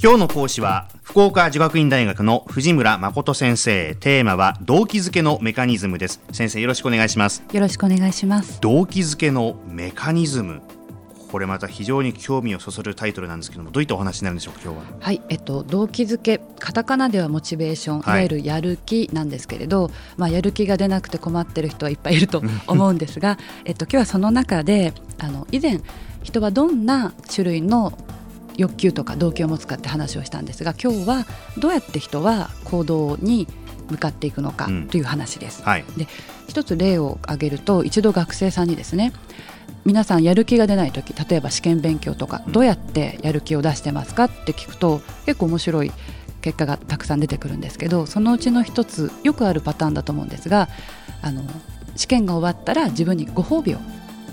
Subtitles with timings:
[0.00, 3.96] 今日の講師は福岡女学院大学の藤村誠先生。
[3.96, 6.20] テーマは動機づけのメカニズムです。
[6.30, 7.42] 先生よろしくお願いします。
[7.52, 8.60] よろしくお願いします。
[8.60, 10.62] 動機づけのメカニズム。
[11.32, 14.84] これまた非常に興味をそそるタイトルなんですけどもどういったお話になるんでしょうか今日は。
[15.00, 23.36] はいえっと動機づけカタカナではモチベーション、い、わゆるやる気なんですけれど、まあやる気が出なくて困ってる人はいっぱいいると思うんですが
[23.66, 25.80] えっと今日はその中であの以前
[26.22, 27.98] 人はどんな種類の
[28.58, 33.48] 欲求とか動機を持つかって話をしたんですが今日はどうやって人は行動に
[33.88, 35.60] 向かっていくのかという話です。
[35.60, 36.06] うんはい、で
[36.46, 39.12] 一つ例を挙げると一度学生さんにですね
[39.84, 45.92] 皆さんやる気が出ない時例えば試験勉強とかどうやってやる気を出してますかって聞くと結構面白い
[46.42, 50.68] 結果がたくさん出てくるんですけどそのうちの一つよくあるパターンだと思うんですが
[51.22, 51.42] あの
[51.96, 53.78] 試験が終わったら自分にご褒美を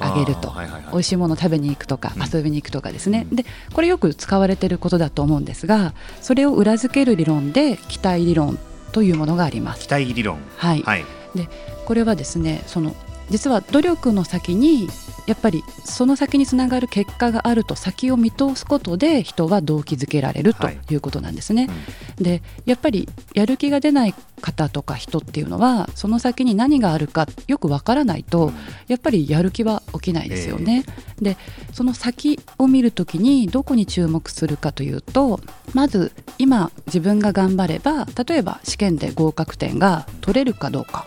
[0.00, 8.58] あげると、はいはいはい、美味しいもの食べに行くとか、遊びに行くとかですね、うん、でこれよく使われていることだと思うんですがそれを裏付ける理論で期待理論
[8.92, 9.86] というものがあります。
[9.86, 10.38] 期待理論。
[10.56, 11.48] はい、はい、で
[11.86, 12.94] これはですねその
[13.30, 14.88] 実は努力の先に
[15.26, 20.94] やっぱりその先につながる結果があると先を見通すことで人は動機づけられるとい。
[20.94, 21.66] うことなんですね。
[21.66, 21.76] はい
[22.18, 28.52] うん、でやっぱりやる気が出ない方とか人っていうのはその先に何があるかよくわからないと
[28.88, 30.84] やっぱりやる気は起きないですよね。
[30.86, 31.36] えー、で
[31.72, 35.40] その先を見るときにどこに注目するかというと
[35.74, 41.06] まず今自分が頑張れば例えば試験で合格点が取れるかどうか。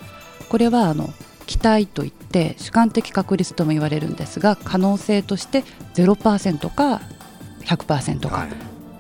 [0.50, 1.14] これはあの
[1.48, 5.64] 期待といって主観的確率とも言われるんですが可能性として
[5.96, 7.02] 0%か
[7.66, 8.50] 100%か、はい、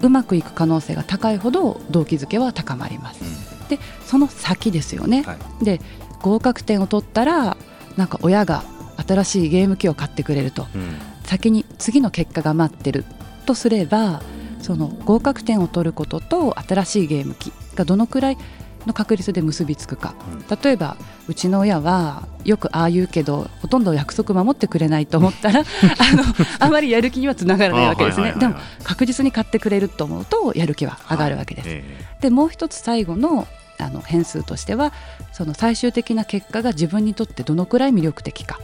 [0.02, 3.24] うまくいく可能性が高いほど動機づけは高まります。
[3.24, 5.82] うん、でその先ですよね、はい、で
[6.22, 7.58] 合格点を取ったら
[7.98, 8.64] なんか親が
[9.08, 13.06] 新しいゲーム機を買ってくれると、うん、先に次の結果が待ってる
[13.46, 14.22] とすれば
[14.62, 18.38] その合格点を取ることと新しいゲーム機がどのくらい
[18.86, 20.16] の確率で結びつくか、
[20.64, 20.98] 例えば
[21.28, 26.24] うちの親はよくああ言うけどほとんど約束守ってくれないと思ったら あの
[26.60, 31.68] あまりやる気にはつながらないわけですね、でも確実に買ってくれると思うとやる気は上がるわけです。
[31.68, 31.78] はい。
[31.78, 33.48] えー、でもう一つ最後の
[33.84, 34.94] あの変数としては
[35.32, 38.60] その最終的な結果が自分にとってどのくらい魅力的か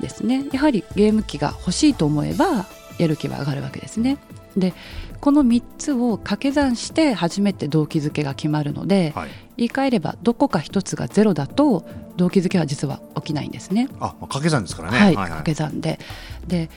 [0.00, 0.44] ですね。
[0.52, 2.66] やはりゲーム機が欲しいと思えば
[2.98, 4.18] やる気は上がるわけですね。
[4.56, 4.74] で
[5.20, 11.86] この3つを掛け算して初めて動機づけが決まるので、はい、言い換えればどこか1つがゼロだと
[12.16, 13.88] 動機づけは実は起きないんですね。
[14.00, 15.98] あ掛け算ですからね、はい、掛け算で。
[16.46, 16.70] で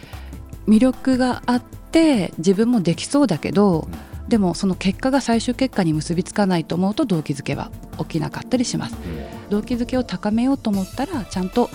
[0.67, 3.91] 魅力があって自分もできそうだけど、うん、
[4.27, 8.95] でもその結果が最終結果に結びつかないと思うと動機づけは起きなかったりします。
[8.95, 11.69] うん、動機づけを高めようと思ったらちゃんと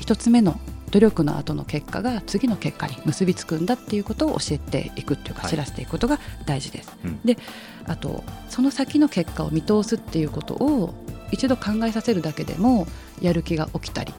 [0.00, 0.60] 1つ目の
[0.90, 6.88] 努力の後の結果が次の結果に結びつくんだっていうことを教えていくっていうか知らせていくことが大事です。
[6.88, 7.38] はいうん、で
[7.86, 10.94] あとその先の結果を見通すっていうことを
[11.32, 12.86] 一度考えさせるだけでも
[13.20, 14.12] やる気が起きたり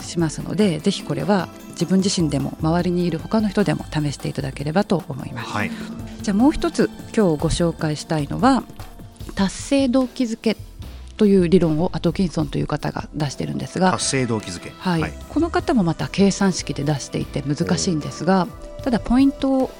[0.00, 5.50] しますので、うん、ぜひこれは自分自身でも周りにいる他の人でも試していただければと思います。
[5.50, 5.70] はい、
[6.22, 8.62] じゃあもう一つ今日ご紹介したいのは
[9.34, 10.56] 達成動機づけ
[11.16, 18.46] という理論をアトキンソンという方が出してるんですが達成動機づけ、はい、はい、この方もまた計算式で出していて難しいんですが
[18.84, 19.70] ただポイントを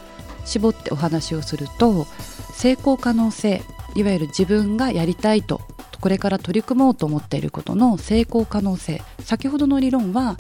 [0.45, 2.07] 絞ってお話をすると
[2.55, 3.63] 成功可能性
[3.95, 5.61] いわゆる自分がやりたいと
[6.01, 10.37] これから取り組もうと思っていることの成功可能性先ほどの理論は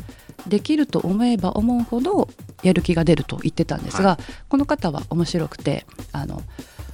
[0.48, 2.28] できると思えば思うほど
[2.62, 6.42] やる気が出ると言ってたんですが、はい、この方は面白くてあの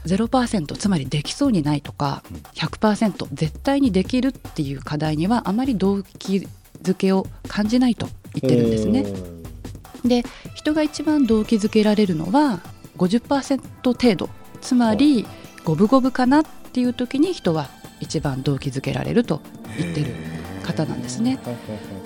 [0.06, 2.22] 0%つまりできそうにないとか
[2.54, 6.46] 100%絶対にできるっていう課題にはあまり動機
[6.82, 9.04] づけを感じないと言ってるんですね。
[10.04, 10.22] で
[10.54, 12.60] 人が一番動機づけられるのは
[12.96, 14.30] 50%程度。
[14.60, 15.24] つまり
[15.64, 17.68] 五分五分かなっていう時に人は
[18.00, 19.40] 一番動機づけられると
[19.78, 20.14] 言ってる
[20.64, 21.38] 方なんですね。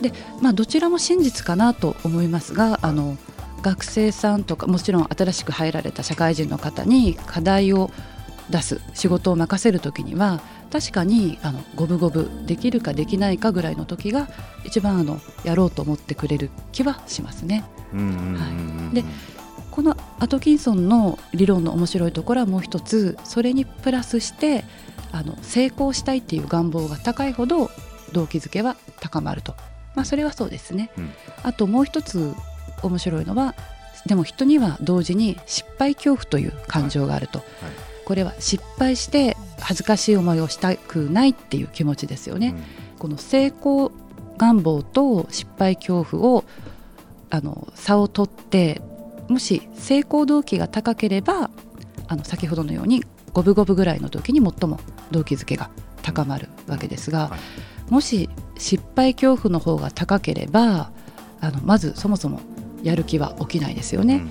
[0.00, 3.16] でまあどちらも真実かなと思いますがあの
[3.62, 7.90] 学生さんとかもちろん新しく入られた社会人の方に課題を
[8.50, 14.28] 出す仕事を任せる時には確かにあの五分五分できるかできないかぐらいの時が
[14.64, 17.64] 一番あのやろうと思ってくれる気はしますね。
[17.92, 19.04] はい、で
[19.70, 24.65] このアトキンソンの理論の面白いところはもう一つそれにプラスして
[25.12, 27.70] あの成功したいっていう願望が高いほど
[28.12, 29.54] 動機づけは高まると、
[29.94, 30.91] まあ、それはそうですね。
[30.98, 31.10] うん、
[31.42, 32.34] あともう一つ
[32.82, 33.54] 面白いのは
[34.06, 37.64] でも人には同時に失敗恐怖という感情があると、はい。
[37.64, 37.72] はい、
[38.04, 42.54] これは失敗して恥ずかしい思いをしたくないっていう気持ちですよね。
[42.94, 43.92] うん、この成功
[44.38, 46.44] 願望と失敗恐怖を
[47.30, 48.82] あの差を取って
[49.28, 51.50] もし成功動機が高ければ
[52.08, 54.80] あの先ほどのように五分五分ぐらいの時に最も
[55.10, 55.70] 動機づけが
[56.02, 57.36] 高まるわけですが、は
[57.88, 60.90] い、もし失敗恐怖の方が高ければ
[61.40, 62.40] あのまずそもそも
[62.82, 64.16] やる気は起きないですよね。
[64.16, 64.30] うん、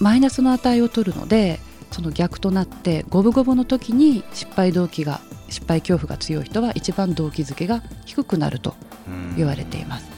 [0.00, 8.74] マイナスの値を取るのでその逆となって五分五分の時に失敗動機が失敗恐怖が強い人は一番動機づけが低くなると
[9.36, 10.16] 言われています。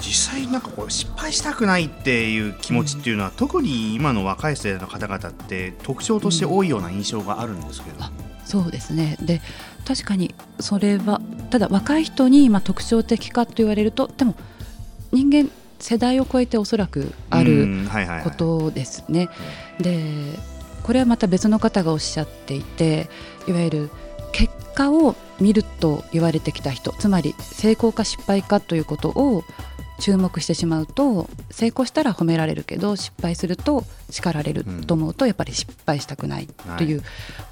[0.00, 8.10] 実際なんかこう失敗したくないっていう気持ちっていうのは、うん、特に今の若い世代の方々って特徴として多いような印象があるんですけど、うん、
[8.44, 9.40] そうですねで
[9.86, 11.20] 確かにそれは
[11.50, 14.34] ただ若い人に今特徴的かと言われるとでも
[15.12, 17.68] 人間世代を超えておそらくある
[18.22, 19.28] ことですね。
[19.80, 20.02] で
[20.82, 23.08] これはまた別の方がおっしゃっていて
[23.48, 23.90] いわゆる
[24.32, 29.44] 結果を見ると言われてきた人つまり成功か失敗かということを
[30.00, 36.48] 注目してしまうと成功したら褒められるけど失敗すると叱られると思うとやっぱり失敗したくない
[36.78, 37.02] という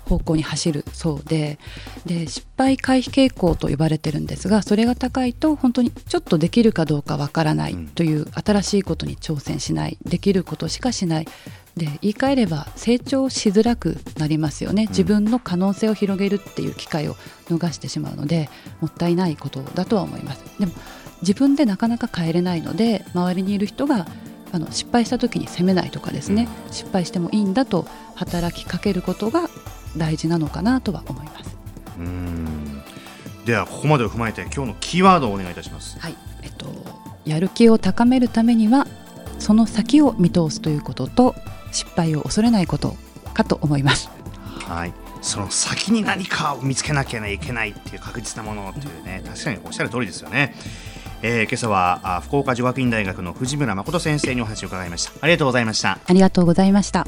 [0.06, 1.58] 方向に走るそうで
[2.04, 11.28] で失敗回避傾向と呼ばれてるんですがそれが高いと本当にちょっとできるかどうかわからないという新しいことに挑戦しないできることしかしない。
[11.76, 14.88] で言い換えれば成長しづらくなりますよね。
[14.88, 17.14] 自分の可能性を広げるっていう機会を
[17.48, 18.50] 逃してしまうので
[18.82, 20.44] もったいないことだとは思います。
[20.60, 20.72] でも
[21.22, 24.06] 自分でなかなか変えれないので周りにいる人が
[24.52, 29.48] あの失敗した時に責めないとかですね、うん、失敗してもいいんだと働きかけることが
[29.96, 31.56] 大事なのかなとは思います。
[31.98, 32.82] うん。
[33.46, 35.98] ではここまでを踏まえて今日のキーワードをお願いいたします。
[35.98, 36.14] はい。
[36.42, 36.66] えっと
[37.24, 38.86] やる気を高めるためには
[39.38, 41.34] その先を見通すということと
[41.72, 42.96] 失敗を恐れないこと
[43.32, 44.10] かと思います。
[44.68, 44.92] はい。
[45.22, 50.54] その先に何かを見つけなきゃいけないっていう確実なものというね確かにおっしゃる通りですよね
[51.24, 55.12] えー、今朝は福岡女学院大学の藤村誠先生にお話を伺いました。
[55.20, 55.98] ありがとうございました。
[56.04, 57.06] ありがとうございました。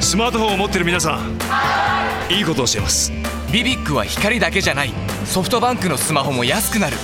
[0.00, 3.10] スマートフォンを持ってる皆さんいいことをしています。
[3.52, 4.92] ビビックは光だけじゃない。
[5.24, 6.96] ソフトバンクのスマホも安くなる。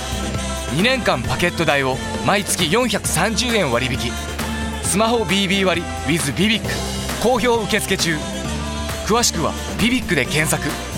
[0.77, 4.28] 2年間パケット代を毎月430円割引
[4.89, 6.67] スマホ BB 割 with ビビック
[7.21, 8.15] 好評受付中。
[9.05, 10.88] 詳しくは「ビビック」で検索。